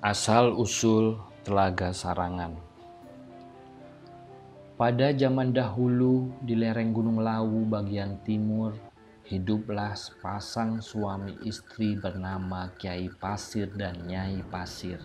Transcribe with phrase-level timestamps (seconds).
[0.00, 2.56] Asal-usul Telaga Sarangan
[4.80, 8.72] Pada zaman dahulu di lereng Gunung Lawu bagian timur,
[9.28, 15.04] hiduplah sepasang suami istri bernama Kiai Pasir dan Nyai Pasir.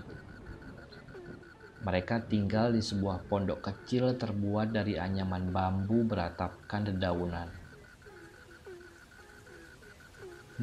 [1.84, 7.52] Mereka tinggal di sebuah pondok kecil terbuat dari anyaman bambu beratapkan dedaunan.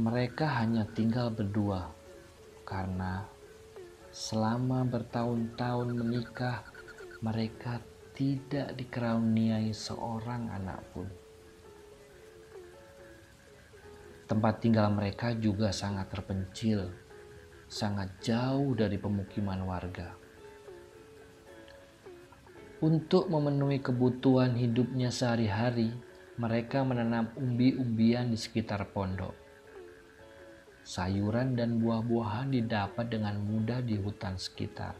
[0.00, 1.92] Mereka hanya tinggal berdua
[2.64, 3.28] karena
[4.12, 6.68] Selama bertahun-tahun menikah,
[7.24, 7.80] mereka
[8.12, 11.08] tidak dikaruniai seorang anak pun.
[14.28, 16.92] Tempat tinggal mereka juga sangat terpencil,
[17.72, 20.12] sangat jauh dari pemukiman warga.
[22.84, 25.88] Untuk memenuhi kebutuhan hidupnya sehari-hari,
[26.36, 29.41] mereka menanam umbi-umbian di sekitar pondok
[30.82, 34.98] sayuran dan buah-buahan didapat dengan mudah di hutan sekitar.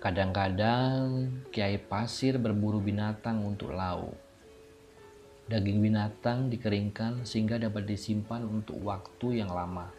[0.00, 4.16] Kadang-kadang Kiai Pasir berburu binatang untuk lauk.
[5.44, 9.92] Daging binatang dikeringkan sehingga dapat disimpan untuk waktu yang lama.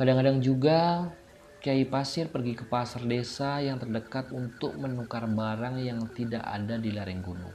[0.00, 1.12] Kadang-kadang juga
[1.60, 6.94] Kiai Pasir pergi ke pasar desa yang terdekat untuk menukar barang yang tidak ada di
[6.96, 7.52] lereng gunung,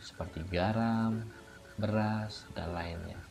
[0.00, 1.28] seperti garam,
[1.76, 3.29] beras, dan lainnya.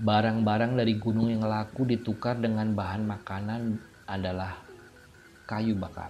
[0.00, 3.76] Barang-barang dari gunung yang laku ditukar dengan bahan makanan
[4.08, 4.56] adalah
[5.44, 6.08] kayu bakar.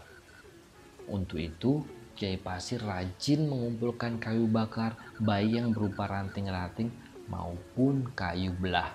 [1.11, 1.83] Untuk itu,
[2.15, 6.95] Kiai Pasir rajin mengumpulkan kayu bakar baik yang berupa ranting-ranting
[7.27, 8.95] maupun kayu belah.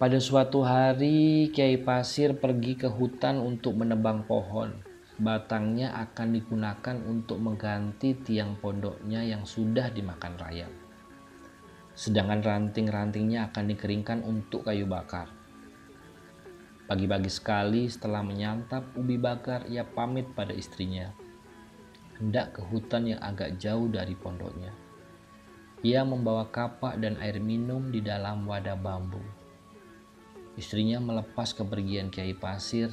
[0.00, 4.89] Pada suatu hari, Kiai Pasir pergi ke hutan untuk menebang pohon
[5.20, 10.72] batangnya akan digunakan untuk mengganti tiang pondoknya yang sudah dimakan rayap.
[11.92, 15.28] Sedangkan ranting-rantingnya akan dikeringkan untuk kayu bakar.
[16.88, 21.12] Pagi-pagi sekali setelah menyantap ubi bakar, ia pamit pada istrinya.
[22.16, 24.72] Hendak ke hutan yang agak jauh dari pondoknya.
[25.84, 29.20] Ia membawa kapak dan air minum di dalam wadah bambu.
[30.56, 32.90] Istrinya melepas kepergian Kiai Pasir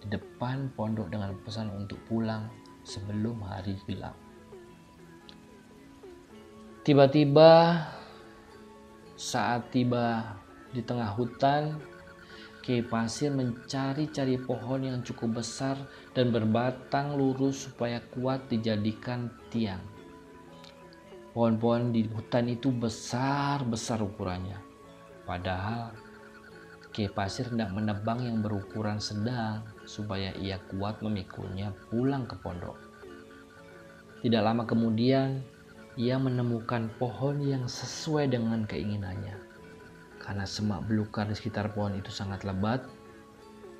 [0.00, 2.48] di depan pondok dengan pesan untuk pulang
[2.84, 4.16] sebelum hari gelap.
[6.80, 7.76] Tiba-tiba
[9.20, 10.32] saat tiba
[10.72, 11.76] di tengah hutan,
[12.64, 15.76] Kiai Pasir mencari-cari pohon yang cukup besar
[16.16, 19.80] dan berbatang lurus supaya kuat dijadikan tiang.
[21.36, 24.56] Pohon-pohon di hutan itu besar-besar ukurannya.
[25.28, 25.92] Padahal
[26.90, 32.78] Kiai Pasir hendak menebang yang berukuran sedang supaya ia kuat memikulnya pulang ke pondok.
[34.22, 35.42] Tidak lama kemudian,
[35.98, 39.34] ia menemukan pohon yang sesuai dengan keinginannya.
[40.22, 42.86] Karena semak belukar di sekitar pohon itu sangat lebat,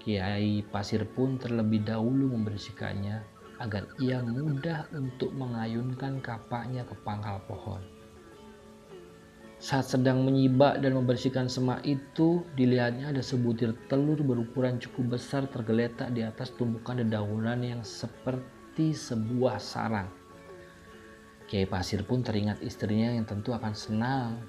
[0.02, 3.20] Kiai Pasir pun terlebih dahulu membersihkannya
[3.60, 7.99] agar ia mudah untuk mengayunkan kapaknya ke pangkal pohon.
[9.60, 16.16] Saat sedang menyibak dan membersihkan semak itu, dilihatnya ada sebutir telur berukuran cukup besar tergeletak
[16.16, 20.08] di atas tumpukan dedaunan yang seperti sebuah sarang.
[21.44, 24.40] Kiai Pasir pun teringat istrinya yang tentu akan senang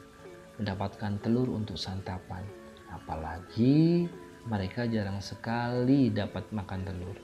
[0.56, 2.48] mendapatkan telur untuk santapan.
[2.88, 4.08] Apalagi
[4.48, 7.20] mereka jarang sekali dapat makan telur.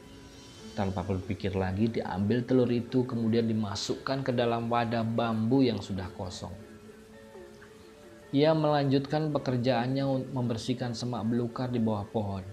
[0.75, 6.66] Tanpa berpikir lagi diambil telur itu kemudian dimasukkan ke dalam wadah bambu yang sudah kosong.
[8.35, 12.43] Ia melanjutkan pekerjaannya untuk membersihkan semak belukar di bawah pohon.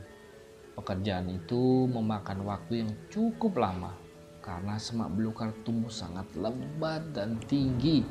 [0.79, 3.91] Pekerjaan itu memakan waktu yang cukup lama
[4.39, 8.07] karena semak belukar tumbuh sangat lebat dan tinggi.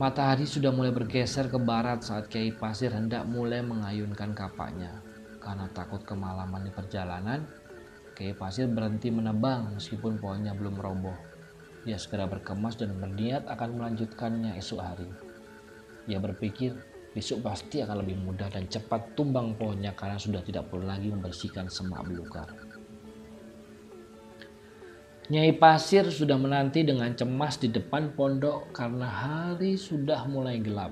[0.00, 5.04] Matahari sudah mulai bergeser ke barat saat Kiai Pasir hendak mulai mengayunkan kapaknya.
[5.36, 7.44] Karena takut kemalaman di perjalanan,
[8.16, 11.16] Kiai Pasir berhenti menebang meskipun pohonnya belum roboh.
[11.84, 15.29] Dia segera berkemas dan berniat akan melanjutkannya esok hari.
[16.10, 16.74] Ia berpikir
[17.14, 21.70] besok pasti akan lebih mudah dan cepat tumbang pohonnya karena sudah tidak perlu lagi membersihkan
[21.70, 22.50] semak belukar.
[25.30, 30.90] Nyai Pasir sudah menanti dengan cemas di depan pondok karena hari sudah mulai gelap.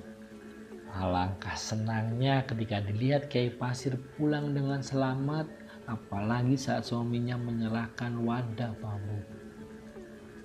[0.94, 5.50] Alangkah senangnya ketika dilihat Kiai Pasir pulang dengan selamat,
[5.90, 9.18] apalagi saat suaminya menyerahkan wadah bambu.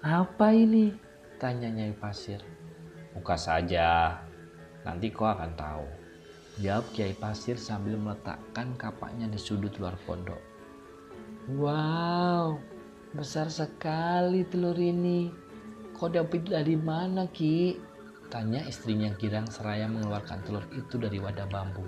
[0.02, 0.98] Apa ini?
[1.38, 2.42] Tanya Nyai Pasir.
[3.14, 4.18] Buka saja,
[4.84, 5.88] Nanti kau akan tahu.
[6.62, 10.38] Jawab Kiai Pasir sambil meletakkan kapaknya di sudut luar pondok.
[11.58, 12.62] Wow,
[13.18, 15.34] besar sekali telur ini.
[15.98, 17.80] Kau dapat dari mana Ki?
[18.30, 21.86] Tanya istrinya girang seraya mengeluarkan telur itu dari wadah bambu.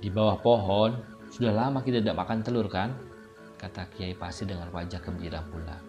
[0.00, 0.96] Di bawah pohon,
[1.32, 2.96] sudah lama kita tidak makan telur kan?
[3.56, 5.80] Kata Kiai Pasir dengan wajah gembira pula.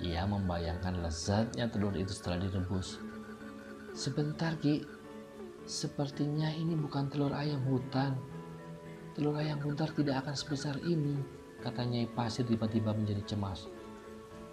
[0.00, 3.13] Ia membayangkan lezatnya telur itu setelah direbus.
[3.94, 4.82] Sebentar Ki,
[5.62, 8.18] sepertinya ini bukan telur ayam hutan.
[9.14, 11.22] Telur ayam hutan tidak akan sebesar ini,
[11.62, 13.70] kata Nyai Pasir tiba-tiba menjadi cemas.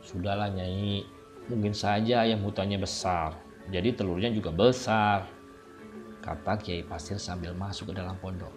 [0.05, 1.01] Sudahlah Nyai,
[1.49, 3.33] mungkin saja ayam hutannya besar,
[3.73, 5.25] jadi telurnya juga besar,
[6.21, 8.53] kata Kiai Pasir sambil masuk ke dalam pondok.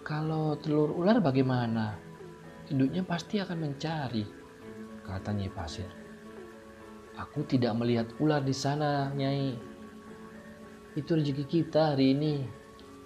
[0.00, 2.00] Kalau telur ular bagaimana?
[2.72, 4.24] Induknya pasti akan mencari,
[5.04, 6.01] kata Nyai Pasir.
[7.20, 9.52] Aku tidak melihat ular di sana, Nyai.
[10.96, 12.44] Itu rezeki kita hari ini.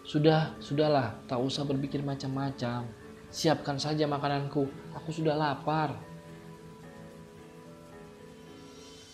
[0.06, 2.86] Sudah, sudahlah, tak usah berpikir macam-macam.
[3.26, 5.98] Siapkan saja makananku, aku sudah lapar.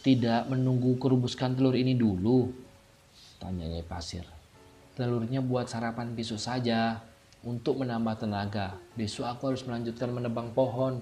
[0.02, 2.52] Tidak menunggu kerubuskan telur ini dulu?
[3.40, 4.26] Tanya Nyai Pasir.
[4.92, 7.00] Telurnya buat sarapan besok saja
[7.40, 8.76] untuk menambah tenaga.
[8.92, 11.00] Besok aku harus melanjutkan menebang pohon.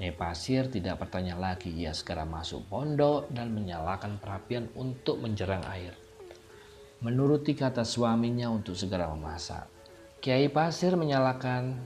[0.00, 1.68] Nyai Pasir tidak bertanya lagi.
[1.76, 5.92] Ia segera masuk pondok dan menyalakan perapian untuk menjerang air.
[7.04, 9.68] Menuruti kata suaminya untuk segera memasak.
[10.24, 11.76] Kiai Pasir menyalakan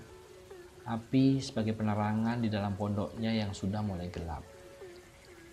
[0.87, 4.47] api sebagai penerangan di dalam pondoknya yang sudah mulai gelap.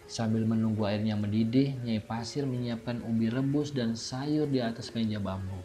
[0.05, 5.57] Sambil menunggu airnya mendidih, Nyai Pasir menyiapkan ubi rebus dan sayur di atas meja bambu.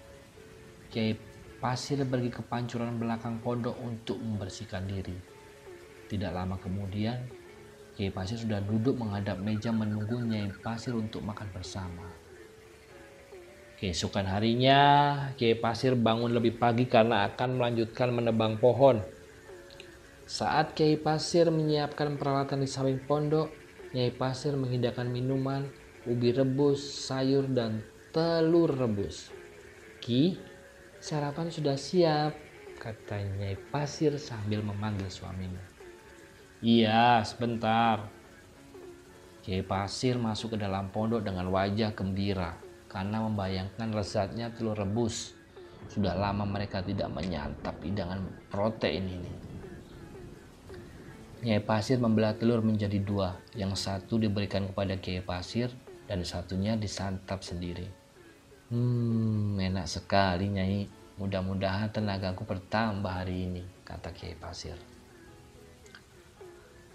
[0.88, 1.12] Kiai
[1.60, 5.35] Pasir pergi ke pancuran belakang pondok untuk membersihkan diri.
[6.06, 7.18] Tidak lama kemudian,
[7.96, 12.06] Kiai Pasir sudah duduk menghadap meja menunggu Nyai Pasir untuk makan bersama.
[13.80, 14.80] Keesokan harinya,
[15.34, 19.00] Kiai Pasir bangun lebih pagi karena akan melanjutkan menebang pohon.
[20.28, 23.50] Saat Kiai Pasir menyiapkan peralatan di samping pondok,
[23.96, 25.66] Nyai Pasir menghidangkan minuman,
[26.06, 27.82] ubi rebus, sayur, dan
[28.14, 29.32] telur rebus.
[30.04, 30.36] Ki,
[31.02, 32.36] sarapan sudah siap,
[32.76, 35.75] kata Nyai Pasir sambil memanggil suaminya.
[36.64, 38.08] Iya, sebentar.
[39.44, 42.56] Nyai Pasir masuk ke dalam pondok dengan wajah gembira
[42.88, 45.36] karena membayangkan lezatnya telur rebus.
[45.92, 49.32] Sudah lama mereka tidak menyantap hidangan protein ini.
[51.44, 55.68] Nyai Pasir membelah telur menjadi dua, yang satu diberikan kepada Kiai Pasir
[56.08, 57.84] dan satunya disantap sendiri.
[58.72, 61.04] Hmm, enak sekali Nyai.
[61.20, 64.95] Mudah-mudahan tenagaku bertambah hari ini, kata Kiai Pasir.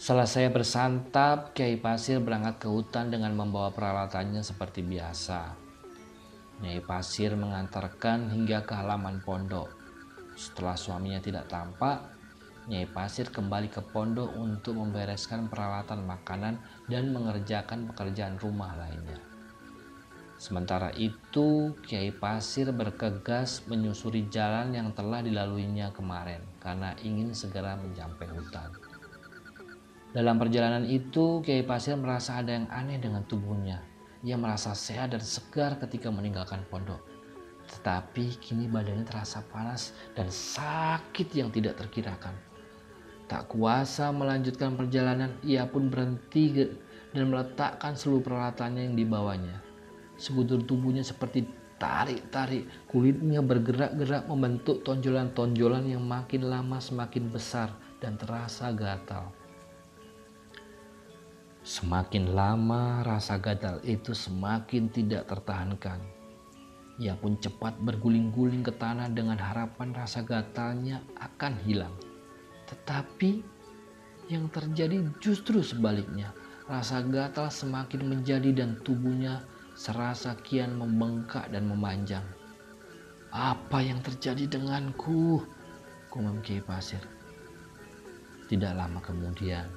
[0.02, 5.54] Saya bersantap, Kiai Pasir berangkat ke hutan dengan membawa peralatannya seperti biasa.
[6.66, 9.70] Nyai Pasir mengantarkan hingga ke halaman pondok.
[10.34, 12.02] Setelah suaminya tidak tampak,
[12.66, 16.58] Nyai Pasir kembali ke pondok untuk membereskan peralatan makanan
[16.90, 19.22] dan mengerjakan pekerjaan rumah lainnya.
[20.42, 28.26] Sementara itu, Kiai Pasir bergegas menyusuri jalan yang telah dilaluinya kemarin karena ingin segera mencapai
[28.34, 28.91] hutan.
[30.12, 33.80] Dalam perjalanan itu, Kiai Pasir merasa ada yang aneh dengan tubuhnya.
[34.28, 37.00] Ia merasa sehat dan segar ketika meninggalkan pondok.
[37.72, 42.36] Tetapi kini badannya terasa panas dan sakit yang tidak terkirakan.
[43.32, 46.68] Tak kuasa melanjutkan perjalanan, ia pun berhenti
[47.16, 49.64] dan meletakkan seluruh peralatannya yang dibawanya.
[50.20, 51.48] Sekutur tubuhnya seperti
[51.80, 57.72] tarik-tarik, kulitnya bergerak-gerak membentuk tonjolan-tonjolan yang makin lama semakin besar
[58.04, 59.41] dan terasa gatal.
[61.62, 66.02] Semakin lama rasa gatal itu semakin tidak tertahankan.
[66.98, 71.94] Ia pun cepat berguling-guling ke tanah dengan harapan rasa gatalnya akan hilang.
[72.66, 73.46] Tetapi
[74.34, 76.34] yang terjadi justru sebaliknya.
[76.66, 79.44] Rasa gatal semakin menjadi dan tubuhnya
[79.78, 82.24] serasa kian membengkak dan memanjang.
[83.30, 85.46] Apa yang terjadi denganku?
[86.08, 87.04] Kumam Kiai Pasir.
[88.48, 89.68] Tidak lama kemudian,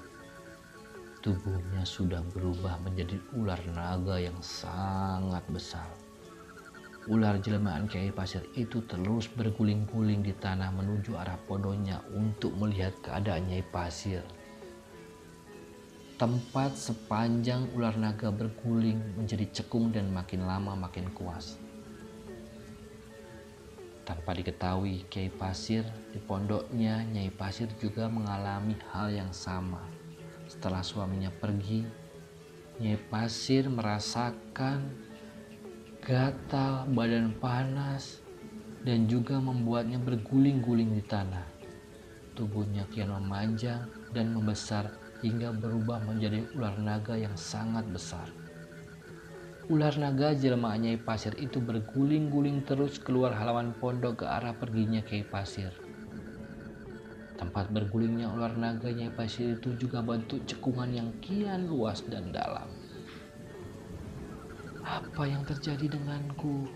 [1.24, 5.88] tubuhnya sudah berubah menjadi ular naga yang sangat besar.
[7.08, 13.48] Ular jelmaan Kiai Pasir itu terus berguling-guling di tanah menuju arah pondoknya untuk melihat keadaan
[13.48, 14.20] Nyai Pasir.
[16.20, 21.56] Tempat sepanjang ular naga berguling menjadi cekung dan makin lama makin kuas.
[24.04, 29.93] Tanpa diketahui Kiai Pasir di pondoknya Nyai Pasir juga mengalami hal yang sama.
[30.54, 31.82] Setelah suaminya pergi,
[32.78, 34.86] Nyai Pasir merasakan
[35.98, 38.22] gatal, badan panas,
[38.86, 41.42] dan juga membuatnya berguling-guling di tanah.
[42.38, 44.94] Tubuhnya kian memanjang dan membesar
[45.26, 48.30] hingga berubah menjadi ular naga yang sangat besar.
[49.66, 55.26] Ular naga jelmaan Nyai Pasir itu berguling-guling terus keluar halaman pondok ke arah perginya Kiai
[55.26, 55.83] Pasir.
[57.34, 62.70] Tempat bergulingnya ular naga Nyai Pasir itu juga bentuk cekungan yang kian luas dan dalam.
[64.84, 66.70] Apa yang terjadi denganku?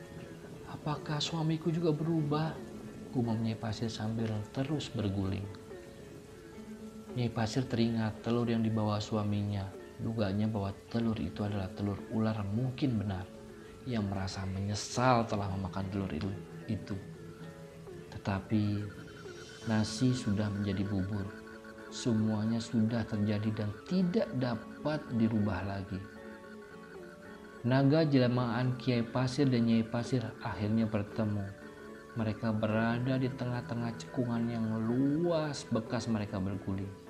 [0.68, 2.52] Apakah suamiku juga berubah?
[3.14, 5.46] Gumam Nyai Pasir sambil terus berguling.
[7.14, 13.02] Nyai Pasir teringat telur yang dibawa suaminya Duganya bahwa telur itu adalah telur ular mungkin
[13.02, 13.26] benar.
[13.82, 16.12] Yang merasa menyesal telah memakan telur
[16.70, 16.94] itu.
[18.14, 18.62] Tetapi
[19.68, 21.28] nasi sudah menjadi bubur.
[21.92, 26.00] Semuanya sudah terjadi dan tidak dapat dirubah lagi.
[27.68, 31.44] Naga jelmaan Kiai Pasir dan Nyai Pasir akhirnya bertemu.
[32.16, 37.08] Mereka berada di tengah-tengah cekungan yang luas bekas mereka berguling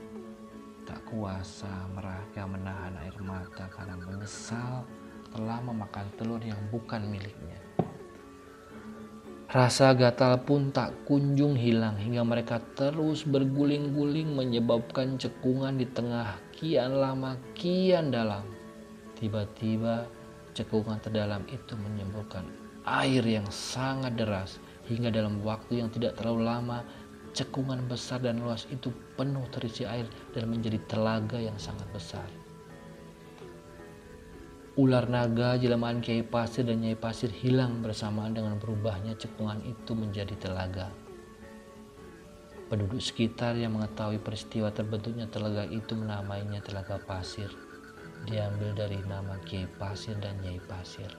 [0.89, 4.89] tak kuasa mereka menahan air mata karena menyesal
[5.29, 7.68] telah memakan telur yang bukan miliknya.
[9.49, 17.01] Rasa gatal pun tak kunjung hilang hingga mereka terus berguling-guling menyebabkan cekungan di tengah kian
[17.01, 18.45] lama kian dalam.
[19.17, 20.05] Tiba-tiba
[20.53, 22.45] cekungan terdalam itu menyemburkan
[22.85, 26.85] air yang sangat deras hingga dalam waktu yang tidak terlalu lama
[27.33, 30.05] cekungan besar dan luas itu penuh terisi air
[30.37, 32.29] dan menjadi telaga yang sangat besar.
[34.79, 40.39] Ular naga jelmaan Kiai Pasir dan Nyai Pasir hilang bersamaan dengan berubahnya cekungan itu menjadi
[40.39, 40.95] telaga.
[42.71, 47.51] Penduduk sekitar yang mengetahui peristiwa terbentuknya telaga itu menamainya telaga pasir.
[48.23, 51.11] Diambil dari nama Kiai Pasir dan Nyai Pasir.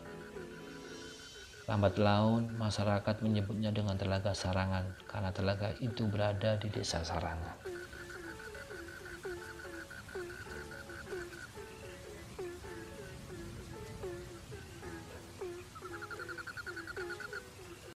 [1.68, 7.69] Lambat laun, masyarakat menyebutnya dengan Telaga Sarangan karena telaga itu berada di desa Sarangan.